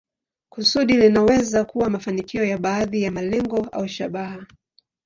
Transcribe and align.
Kusudi 0.49 0.93
linaweza 0.97 1.65
kuwa 1.65 1.89
mafanikio 1.89 2.43
ya 2.45 2.57
baadhi 2.57 3.01
ya 3.01 3.11
malengo 3.11 3.57
au 3.71 3.87
shabaha. 3.87 4.45